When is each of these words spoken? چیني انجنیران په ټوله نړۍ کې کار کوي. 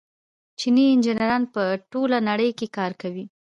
چیني 0.59 0.83
انجنیران 0.93 1.43
په 1.53 1.63
ټوله 1.91 2.17
نړۍ 2.29 2.49
کې 2.57 2.67
کار 2.77 2.91
کوي. 3.01 3.25